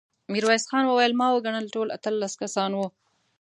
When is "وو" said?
2.75-2.85